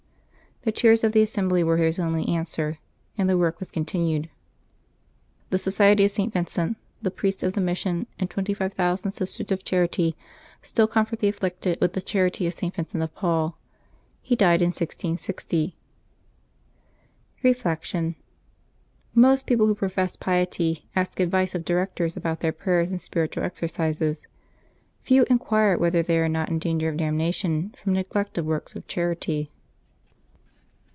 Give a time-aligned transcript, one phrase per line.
[0.63, 2.77] The tears of the assembly were his only answer,
[3.17, 4.29] and the work was continued.
[5.49, 6.31] The Society of St.
[6.31, 10.15] Vincent, the Priests of the Mission, and 25,000 Sisters of Charity
[10.61, 12.75] still comfort the afflicted with the charity of St.
[12.75, 13.57] Vincent of Paul.
[14.21, 15.75] He died in 1660.
[17.41, 18.13] Reflection.—
[19.15, 24.27] Most people who profess piety ask advice of directors about their prayers and spiritual exercises.
[25.01, 28.85] Few inquire whether they are not in danger of damnation from neglect of works of
[28.85, 29.49] charity.